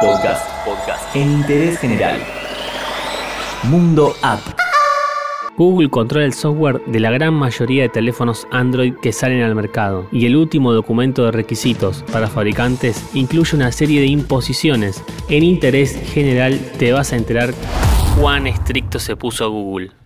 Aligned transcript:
Podcast. 0.00 0.48
Podcast. 0.64 1.14
En 1.14 1.30
interés 1.30 1.78
general. 1.78 2.18
Mundo 3.64 4.14
App. 4.22 4.40
Google 5.58 5.90
controla 5.90 6.24
el 6.24 6.32
software 6.32 6.82
de 6.86 7.00
la 7.00 7.10
gran 7.10 7.34
mayoría 7.34 7.82
de 7.82 7.90
teléfonos 7.90 8.46
Android 8.50 8.94
que 9.02 9.12
salen 9.12 9.42
al 9.42 9.54
mercado 9.54 10.06
y 10.10 10.24
el 10.24 10.36
último 10.36 10.72
documento 10.72 11.26
de 11.26 11.32
requisitos 11.32 12.02
para 12.10 12.28
fabricantes 12.28 13.10
incluye 13.14 13.54
una 13.54 13.72
serie 13.72 14.00
de 14.00 14.06
imposiciones. 14.06 15.04
En 15.28 15.42
interés 15.42 15.94
general 16.14 16.58
te 16.78 16.92
vas 16.92 17.12
a 17.12 17.16
enterar 17.16 17.52
cuán 18.18 18.46
estricto 18.46 18.98
se 18.98 19.16
puso 19.16 19.50
Google. 19.50 19.99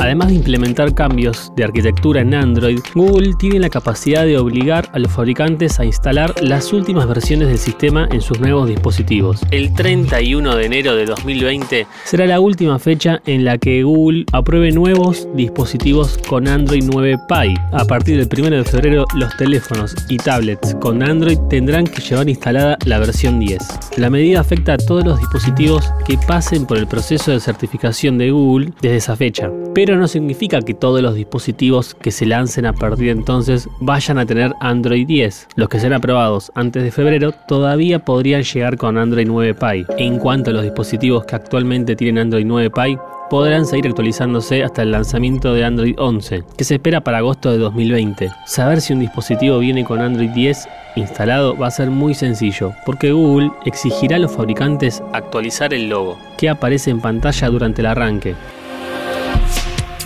Además 0.00 0.28
de 0.28 0.36
implementar 0.36 0.94
cambios 0.94 1.52
de 1.56 1.64
arquitectura 1.64 2.22
en 2.22 2.34
Android, 2.34 2.80
Google 2.94 3.34
tiene 3.38 3.60
la 3.60 3.68
capacidad 3.68 4.24
de 4.24 4.38
obligar 4.38 4.88
a 4.92 4.98
los 4.98 5.12
fabricantes 5.12 5.78
a 5.78 5.84
instalar 5.84 6.34
las 6.42 6.72
últimas 6.72 7.06
versiones 7.06 7.48
del 7.48 7.58
sistema 7.58 8.08
en 8.10 8.22
sus 8.22 8.40
nuevos 8.40 8.66
dispositivos. 8.66 9.42
El 9.50 9.74
31 9.74 10.56
de 10.56 10.64
enero 10.64 10.96
de 10.96 11.04
2020 11.04 11.86
será 12.04 12.26
la 12.26 12.40
última 12.40 12.78
fecha 12.78 13.20
en 13.26 13.44
la 13.44 13.58
que 13.58 13.82
Google 13.82 14.24
apruebe 14.32 14.72
nuevos 14.72 15.28
dispositivos 15.34 16.18
con 16.26 16.48
Android 16.48 16.82
9 16.90 17.18
Pie. 17.28 17.54
A 17.72 17.84
partir 17.84 18.16
del 18.16 18.46
1 18.46 18.56
de 18.56 18.64
febrero, 18.64 19.04
los 19.14 19.36
teléfonos 19.36 19.94
y 20.08 20.16
tablets 20.16 20.74
con 20.80 21.02
Android 21.02 21.38
tendrán 21.50 21.86
que 21.86 22.00
llevar 22.00 22.28
instalada 22.28 22.78
la 22.86 22.98
versión 22.98 23.38
10. 23.38 23.58
La 23.98 24.08
medida 24.08 24.40
afecta 24.40 24.72
a 24.72 24.78
todos 24.78 25.04
los 25.04 25.18
dispositivos 25.18 25.92
que 26.06 26.16
pasen 26.26 26.64
por 26.64 26.78
el 26.78 26.86
proceso 26.86 27.32
de 27.32 27.40
certificación 27.40 28.16
de 28.16 28.30
Google 28.30 28.72
desde 28.80 28.96
esa 28.96 29.16
fecha. 29.16 29.29
Pero 29.74 29.96
no 29.96 30.08
significa 30.08 30.60
que 30.60 30.74
todos 30.74 31.02
los 31.02 31.14
dispositivos 31.14 31.94
que 31.94 32.10
se 32.10 32.26
lancen 32.26 32.66
a 32.66 32.72
partir 32.72 33.06
de 33.06 33.12
entonces 33.12 33.68
vayan 33.80 34.18
a 34.18 34.26
tener 34.26 34.52
Android 34.60 35.06
10. 35.06 35.48
Los 35.56 35.68
que 35.68 35.80
sean 35.80 35.92
aprobados 35.92 36.50
antes 36.54 36.82
de 36.82 36.90
febrero 36.90 37.32
todavía 37.32 38.00
podrían 38.00 38.42
llegar 38.42 38.76
con 38.76 38.98
Android 38.98 39.26
9 39.26 39.54
Pie. 39.54 39.86
En 39.98 40.18
cuanto 40.18 40.50
a 40.50 40.54
los 40.54 40.62
dispositivos 40.62 41.24
que 41.24 41.36
actualmente 41.36 41.96
tienen 41.96 42.22
Android 42.22 42.46
9 42.46 42.70
Pie, 42.70 42.98
podrán 43.30 43.64
seguir 43.64 43.86
actualizándose 43.86 44.64
hasta 44.64 44.82
el 44.82 44.90
lanzamiento 44.90 45.54
de 45.54 45.64
Android 45.64 45.94
11, 45.96 46.42
que 46.58 46.64
se 46.64 46.74
espera 46.74 47.00
para 47.00 47.18
agosto 47.18 47.52
de 47.52 47.58
2020. 47.58 48.28
Saber 48.44 48.80
si 48.80 48.92
un 48.92 49.00
dispositivo 49.00 49.60
viene 49.60 49.84
con 49.84 50.00
Android 50.00 50.30
10 50.30 50.68
instalado 50.96 51.56
va 51.56 51.68
a 51.68 51.70
ser 51.70 51.90
muy 51.90 52.14
sencillo, 52.14 52.72
porque 52.84 53.12
Google 53.12 53.52
exigirá 53.64 54.16
a 54.16 54.18
los 54.18 54.32
fabricantes 54.32 55.00
actualizar 55.12 55.72
el 55.72 55.88
logo, 55.88 56.18
que 56.36 56.48
aparece 56.48 56.90
en 56.90 57.00
pantalla 57.00 57.48
durante 57.48 57.82
el 57.82 57.86
arranque 57.86 58.34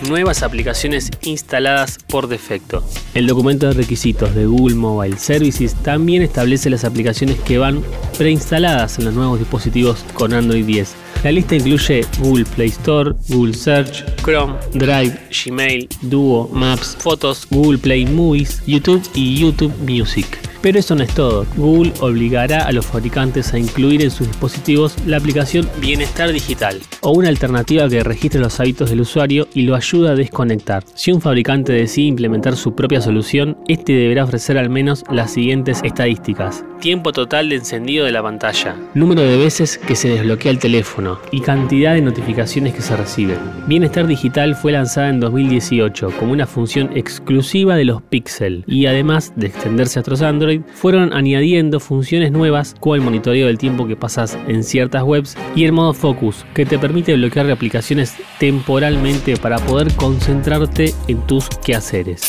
nuevas 0.09 0.43
aplicaciones 0.43 1.11
instaladas 1.23 1.99
por 2.09 2.29
defecto. 2.29 2.85
El 3.15 3.27
documento 3.27 3.69
de 3.69 3.75
requisitos 3.75 4.35
de 4.35 4.47
Google 4.47 4.77
Mobile 4.77 5.19
Services 5.19 5.75
también 5.83 6.23
establece 6.23 6.71
las 6.71 6.85
aplicaciones 6.85 7.39
que 7.41 7.59
van 7.59 7.83
preinstaladas 8.19 8.99
en 8.99 9.07
los 9.07 9.15
nuevos 9.15 9.39
dispositivos 9.39 10.05
con 10.15 10.33
Android 10.33 10.65
10. 10.65 10.95
La 11.25 11.33
lista 11.33 11.57
incluye 11.57 12.05
Google 12.19 12.45
Play 12.45 12.69
Store, 12.69 13.13
Google 13.29 13.55
Search, 13.55 14.05
Chrome, 14.23 14.55
Drive, 14.75 15.19
Gmail, 15.31 15.89
Duo, 16.03 16.49
Maps, 16.53 16.97
Fotos, 17.01 17.47
Google 17.51 17.79
Play 17.79 18.05
Movies, 18.05 18.63
YouTube 18.67 19.03
y 19.15 19.39
YouTube 19.39 19.73
Music. 19.89 20.54
Pero 20.65 20.79
eso 20.79 20.95
no 20.95 21.03
es 21.03 21.15
todo. 21.15 21.45
Google 21.59 21.93
obligará 22.01 22.65
a 22.65 22.73
los 22.73 22.87
fabricantes 22.87 23.53
a 23.53 23.59
incluir 23.59 24.01
en 24.01 24.11
sus 24.11 24.29
dispositivos 24.29 24.97
la 25.05 25.19
aplicación 25.19 25.69
Bienestar 25.79 26.33
Digital 26.33 26.81
o 27.03 27.11
una 27.11 27.29
alternativa 27.29 27.87
que 27.87 28.03
registre 28.03 28.41
los 28.41 28.59
hábitos 28.61 28.89
del 28.89 29.03
usuario 29.03 29.47
y 29.53 29.63
lo 29.63 29.75
ayuda 29.75 30.13
a 30.13 30.15
desconectar. 30.15 30.83
Si 30.95 31.13
un 31.13 31.21
fabricante 31.21 31.75
decide 31.75 32.07
implementar 32.07 32.57
su 32.57 32.75
propia 32.75 33.03
solución, 33.03 33.59
este 33.69 33.93
deberá 33.93 34.25
ofrecer 34.25 34.57
al 34.57 34.71
menos 34.71 35.05
las 35.11 35.35
siguientes 35.35 35.83
estadísticas. 35.85 36.65
Tiempo 36.81 37.13
total 37.13 37.51
de 37.51 37.57
encendido 37.57 38.07
de 38.07 38.13
la 38.13 38.23
pantalla, 38.23 38.75
número 38.95 39.21
de 39.21 39.37
veces 39.37 39.77
que 39.77 39.97
se 39.97 40.09
desbloquea 40.09 40.51
el 40.51 40.59
teléfono 40.59 41.19
y 41.31 41.41
cantidad 41.41 41.93
de 41.93 42.01
notificaciones 42.01 42.73
que 42.73 42.81
se 42.81 42.97
reciben. 42.97 43.39
Bienestar 43.67 44.07
Digital 44.07 44.55
fue 44.55 44.73
lanzada 44.73 45.11
en 45.11 45.21
2018 45.21 46.11
como 46.19 46.33
una 46.33 46.47
función 46.47 46.91
exclusiva 46.95 47.77
de 47.77 47.85
los 47.85 48.01
Pixel 48.01 48.65
y 48.67 48.87
además 48.87 49.35
de 49.37 49.49
extenderse 49.49 49.99
a 49.99 50.03
otros 50.03 50.23
Android, 50.23 50.54
fueron 50.75 51.13
añadiendo 51.13 51.81
funciones 51.81 52.33
nuevas 52.33 52.75
como 52.81 52.95
el 52.95 53.01
monitoreo 53.01 53.47
del 53.47 53.59
tiempo 53.59 53.87
que 53.87 53.97
pasas 53.97 54.39
en 54.49 54.65
ciertas 54.65 55.03
webs 55.03 55.37
y 55.55 55.65
el 55.65 55.73
modo 55.73 55.95
focus 55.95 56.45
que 56.55 56.67
te 56.67 56.79
permite 56.79 57.15
bloquear 57.15 57.51
aplicaciones 57.51 58.15
temporalmente 58.39 59.37
para 59.37 59.59
poder 59.59 59.93
concentrarte 59.95 60.95
en 61.09 61.27
tus 61.27 61.49
quehaceres. 61.65 62.23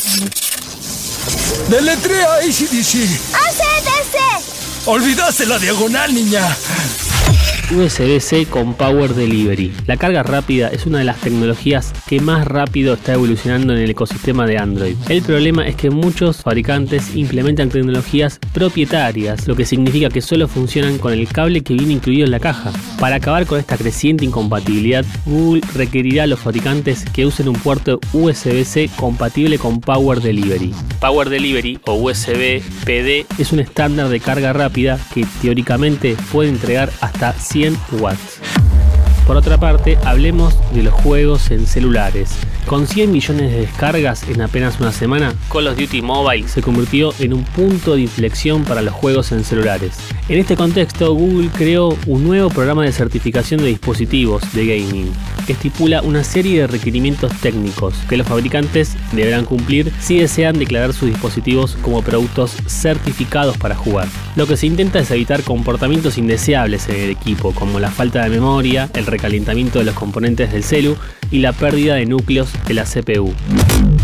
Deletrea 1.70 2.34
ACDC. 2.36 2.94
ACDC. 3.34 4.86
Olvidaste 4.86 5.46
la 5.46 5.58
diagonal, 5.58 6.14
niña. 6.14 6.46
USB-C 7.74 8.46
con 8.46 8.74
Power 8.74 9.12
Delivery. 9.12 9.72
La 9.86 9.96
carga 9.96 10.22
rápida 10.22 10.68
es 10.68 10.86
una 10.86 10.98
de 10.98 11.04
las 11.04 11.20
tecnologías 11.20 11.92
que 12.06 12.20
más 12.20 12.46
rápido 12.46 12.94
está 12.94 13.14
evolucionando 13.14 13.72
en 13.72 13.80
el 13.80 13.90
ecosistema 13.90 14.46
de 14.46 14.56
Android. 14.56 14.94
El 15.08 15.22
problema 15.22 15.66
es 15.66 15.74
que 15.74 15.90
muchos 15.90 16.42
fabricantes 16.42 17.16
implementan 17.16 17.68
tecnologías 17.68 18.38
propietarias, 18.52 19.48
lo 19.48 19.56
que 19.56 19.64
significa 19.64 20.10
que 20.10 20.22
solo 20.22 20.46
funcionan 20.46 20.98
con 20.98 21.12
el 21.12 21.26
cable 21.26 21.62
que 21.62 21.74
viene 21.74 21.94
incluido 21.94 22.24
en 22.24 22.30
la 22.30 22.40
caja. 22.40 22.70
Para 23.00 23.16
acabar 23.16 23.46
con 23.46 23.58
esta 23.58 23.76
creciente 23.76 24.24
incompatibilidad, 24.24 25.04
Google 25.24 25.62
requerirá 25.74 26.22
a 26.22 26.28
los 26.28 26.38
fabricantes 26.38 27.04
que 27.04 27.26
usen 27.26 27.48
un 27.48 27.56
puerto 27.56 27.98
USB-C 28.12 28.90
compatible 28.94 29.58
con 29.58 29.80
Power 29.80 30.20
Delivery. 30.20 30.72
Power 31.00 31.28
Delivery 31.28 31.80
o 31.84 31.94
USB 31.94 32.62
PD 32.84 33.26
es 33.38 33.52
un 33.52 33.58
estándar 33.58 34.08
de 34.08 34.20
carga 34.20 34.52
rápida 34.52 35.00
que 35.12 35.26
teóricamente 35.42 36.16
puede 36.30 36.50
entregar 36.50 36.90
hasta 37.00 37.32
100 37.32 37.55
Por 39.26 39.36
otra 39.36 39.58
parte, 39.58 39.98
hablemos 40.04 40.54
de 40.72 40.82
los 40.82 40.92
juegos 40.92 41.50
en 41.50 41.66
celulares. 41.66 42.36
Con 42.66 42.88
100 42.88 43.12
millones 43.12 43.52
de 43.52 43.60
descargas 43.60 44.28
en 44.28 44.42
apenas 44.42 44.80
una 44.80 44.90
semana, 44.90 45.32
Call 45.52 45.68
of 45.68 45.78
Duty 45.78 46.02
Mobile 46.02 46.48
se 46.48 46.62
convirtió 46.62 47.14
en 47.20 47.32
un 47.32 47.44
punto 47.44 47.94
de 47.94 48.00
inflexión 48.00 48.64
para 48.64 48.82
los 48.82 48.92
juegos 48.92 49.30
en 49.30 49.44
celulares. 49.44 49.96
En 50.28 50.40
este 50.40 50.56
contexto, 50.56 51.14
Google 51.14 51.50
creó 51.56 51.96
un 52.08 52.24
nuevo 52.24 52.48
programa 52.48 52.82
de 52.82 52.90
certificación 52.90 53.60
de 53.60 53.68
dispositivos 53.68 54.42
de 54.52 54.66
gaming, 54.66 55.12
que 55.46 55.52
estipula 55.52 56.02
una 56.02 56.24
serie 56.24 56.62
de 56.62 56.66
requerimientos 56.66 57.32
técnicos 57.40 57.94
que 58.08 58.16
los 58.16 58.26
fabricantes 58.26 58.96
deberán 59.12 59.44
cumplir 59.44 59.92
si 60.00 60.18
desean 60.18 60.58
declarar 60.58 60.92
sus 60.92 61.08
dispositivos 61.08 61.78
como 61.82 62.02
productos 62.02 62.56
certificados 62.66 63.56
para 63.58 63.76
jugar. 63.76 64.08
Lo 64.34 64.48
que 64.48 64.56
se 64.56 64.66
intenta 64.66 64.98
es 64.98 65.10
evitar 65.12 65.44
comportamientos 65.44 66.18
indeseables 66.18 66.88
en 66.88 66.96
el 66.96 67.10
equipo, 67.10 67.52
como 67.52 67.78
la 67.78 67.92
falta 67.92 68.24
de 68.24 68.30
memoria, 68.30 68.90
el 68.94 69.06
recalentamiento 69.06 69.78
de 69.78 69.84
los 69.84 69.94
componentes 69.94 70.50
del 70.50 70.64
celu 70.64 70.96
y 71.30 71.38
la 71.38 71.52
pérdida 71.52 71.94
de 71.94 72.06
núcleos 72.06 72.55
de 72.66 72.74
la 72.74 72.84
CPU. 72.84 73.32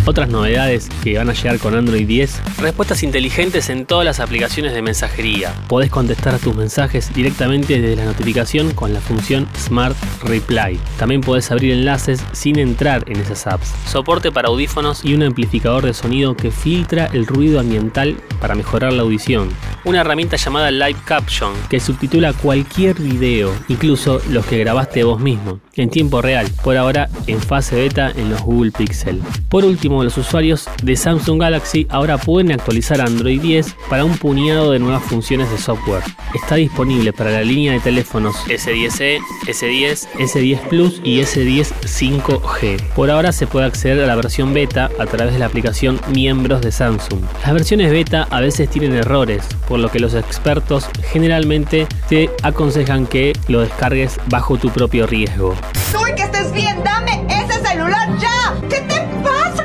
Otras 0.05 0.29
novedades 0.29 0.89
que 1.03 1.17
van 1.17 1.31
a 1.31 1.33
llegar 1.33 1.59
con 1.59 1.75
Android 1.75 2.07
10, 2.07 2.59
respuestas 2.59 3.03
inteligentes 3.03 3.71
en 3.71 3.87
todas 3.87 4.05
las 4.05 4.21
aplicaciones 4.21 4.73
de 4.73 4.83
mensajería. 4.83 5.55
Podés 5.69 5.91
contestar 5.91 6.35
a 6.35 6.39
tus 6.39 6.55
mensajes 6.55 7.13
directamente 7.15 7.81
desde 7.81 7.97
la 7.97 8.05
notificación 8.05 8.73
con 8.73 8.93
la 8.93 9.01
función 9.01 9.47
Smart 9.57 9.97
Reply. 10.25 10.79
También 10.99 11.21
podés 11.21 11.51
abrir 11.51 11.73
enlaces 11.73 12.23
sin 12.33 12.59
entrar 12.59 13.05
en 13.07 13.21
esas 13.21 13.47
apps. 13.47 13.73
Soporte 13.87 14.33
para 14.33 14.49
audífonos 14.49 15.05
y 15.05 15.15
un 15.15 15.23
amplificador 15.23 15.85
de 15.85 15.95
sonido 15.95 16.37
que 16.37 16.51
filtra 16.51 17.07
el 17.13 17.27
ruido 17.27 17.61
ambiental 17.61 18.17
para 18.41 18.55
mejorar 18.55 18.93
la 18.93 19.03
audición. 19.03 19.49
Una 19.85 20.03
herramienta 20.03 20.37
llamada 20.37 20.71
Live 20.71 21.01
Caption 21.05 21.53
que 21.69 21.81
subtitula 21.81 22.33
cualquier 22.33 22.95
video, 23.01 23.53
incluso 23.67 24.21
los 24.31 24.47
que 24.47 24.59
grabaste 24.59 25.03
vos 25.03 25.19
mismo, 25.19 25.59
en 25.75 25.91
tiempo 25.91 26.23
real. 26.23 26.47
Por 26.63 26.77
ahora 26.77 27.09
en 27.27 27.41
fase 27.41 27.75
beta 27.75 28.13
en 28.15 28.31
los 28.31 28.43
Google 28.43 28.71
Pixel. 28.71 29.21
Por 29.49 29.65
último, 29.65 30.05
los 30.05 30.17
usuarios 30.17 30.69
de 30.85 30.95
Samsung 30.95 31.41
Galaxy 31.41 31.89
ahora 31.91 32.17
pueden 32.17 32.53
actualizar 32.53 33.01
Android 33.01 33.41
10 33.41 33.75
para 33.91 34.05
un 34.05 34.17
puñado 34.19 34.71
de 34.71 34.79
nuevas 34.79 35.03
funciones 35.03 35.51
de 35.51 35.59
software. 35.59 36.05
Está 36.33 36.55
disponible 36.55 37.13
para 37.13 37.33
la 37.33 37.43
línea 37.43 37.73
de 37.73 37.81
teléfonos 37.81 38.37
S10e, 38.47 39.19
S10, 39.47 40.09
S10 40.13 40.61
Plus 40.69 41.01
y 41.03 41.19
S10 41.19 41.73
5G. 41.83 42.81
Por 42.95 43.11
ahora 43.11 43.33
se 43.33 43.49
puede 43.49 43.67
acceder 43.67 44.05
a 44.05 44.07
la 44.07 44.15
versión 44.15 44.55
beta 44.55 44.91
a 45.01 45.07
través 45.07 45.33
de 45.33 45.41
la 45.41 45.47
aplicación 45.47 46.01
Miembros 46.15 46.61
de 46.61 46.71
Samsung. 46.71 47.21
Las 47.43 47.53
versiones 47.53 47.91
beta 47.91 48.29
a 48.31 48.41
veces 48.41 48.71
tienen 48.71 48.93
errores, 48.93 49.43
por 49.73 49.81
lo 49.81 49.91
que 49.91 49.99
los 50.01 50.13
expertos 50.13 50.85
generalmente 51.13 51.87
te 52.11 52.29
aconsejan 52.43 53.07
que 53.07 53.33
lo 53.49 53.63
descargues 53.63 54.21
bajo 54.27 54.59
tu 54.59 54.69
propio 54.69 55.07
riesgo. 55.07 55.55
¡Soy 55.91 56.15
que 56.15 56.25
estés 56.25 56.53
bien! 56.53 56.85
¡Dame 56.85 57.25
ese 57.31 57.55
celular 57.67 58.07
ya! 58.21 58.55
¿Qué 58.69 58.83
te 58.83 59.01
pasa? 59.25 59.65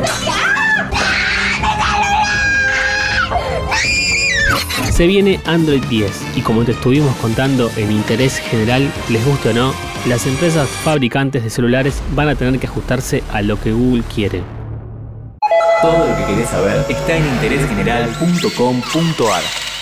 Se 4.93 5.07
viene 5.07 5.41
Android 5.45 5.83
10 5.89 6.37
y 6.37 6.41
como 6.41 6.63
te 6.63 6.71
estuvimos 6.71 7.13
contando 7.17 7.69
en 7.75 7.91
interés 7.91 8.37
general, 8.37 8.89
les 9.09 9.25
guste 9.25 9.49
o 9.49 9.53
no, 9.53 9.73
las 10.07 10.25
empresas 10.25 10.69
fabricantes 10.69 11.43
de 11.43 11.49
celulares 11.49 12.01
van 12.15 12.29
a 12.29 12.35
tener 12.35 12.57
que 12.61 12.67
ajustarse 12.67 13.23
a 13.33 13.41
lo 13.41 13.59
que 13.59 13.73
Google 13.73 14.03
quiere. 14.15 14.41
Todo 15.81 16.07
lo 16.07 16.15
que 16.15 16.23
querés 16.27 16.47
saber 16.47 16.85
está 16.87 17.17
en 17.17 17.25
interésgeneral.com.ar. 17.25 19.76